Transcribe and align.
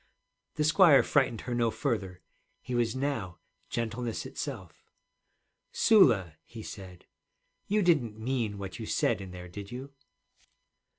The 0.55 0.63
squire 0.63 1.03
frightened 1.03 1.41
her 1.41 1.53
no 1.53 1.69
further. 1.69 2.21
He 2.63 2.73
was 2.73 2.95
now 2.95 3.37
gentleness 3.69 4.25
itself. 4.25 4.83
'Sula,' 5.71 6.37
he 6.43 6.63
said, 6.63 7.05
'you 7.67 7.83
didn't 7.83 8.17
mean 8.17 8.57
what 8.57 8.79
you 8.79 8.87
said 8.87 9.21
in 9.21 9.29
there, 9.29 9.47
did 9.47 9.71
you?' 9.71 9.91